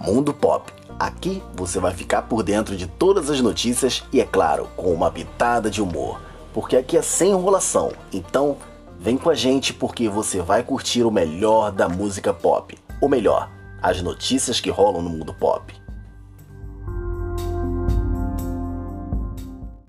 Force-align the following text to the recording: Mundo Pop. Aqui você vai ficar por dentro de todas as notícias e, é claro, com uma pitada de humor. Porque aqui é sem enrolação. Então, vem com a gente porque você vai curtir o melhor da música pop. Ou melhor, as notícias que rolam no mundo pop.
Mundo 0.00 0.32
Pop. 0.32 0.72
Aqui 0.98 1.42
você 1.54 1.78
vai 1.78 1.92
ficar 1.92 2.22
por 2.22 2.42
dentro 2.42 2.74
de 2.74 2.86
todas 2.86 3.28
as 3.28 3.42
notícias 3.42 4.02
e, 4.10 4.18
é 4.18 4.24
claro, 4.24 4.66
com 4.74 4.94
uma 4.94 5.10
pitada 5.10 5.70
de 5.70 5.82
humor. 5.82 6.18
Porque 6.54 6.74
aqui 6.74 6.96
é 6.96 7.02
sem 7.02 7.32
enrolação. 7.32 7.92
Então, 8.10 8.56
vem 8.98 9.18
com 9.18 9.28
a 9.28 9.34
gente 9.34 9.74
porque 9.74 10.08
você 10.08 10.40
vai 10.40 10.62
curtir 10.62 11.02
o 11.02 11.10
melhor 11.10 11.70
da 11.70 11.86
música 11.86 12.32
pop. 12.32 12.78
Ou 12.98 13.10
melhor, 13.10 13.50
as 13.82 14.00
notícias 14.00 14.58
que 14.58 14.70
rolam 14.70 15.02
no 15.02 15.10
mundo 15.10 15.34
pop. 15.34 15.79